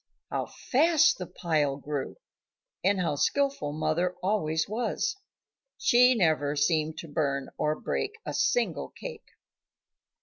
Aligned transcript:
How 0.31 0.47
fast 0.47 1.19
the 1.19 1.27
pile 1.27 1.77
grew! 1.77 2.17
and 2.83 2.99
how 2.99 3.17
skilful 3.17 3.71
mother 3.71 4.15
always 4.23 4.67
was. 4.67 5.15
She 5.77 6.15
never 6.15 6.55
seemed 6.55 6.97
to 6.97 7.07
burn 7.07 7.49
or 7.55 7.79
break 7.79 8.13
a 8.25 8.33
single 8.33 8.89
cake. 8.89 9.27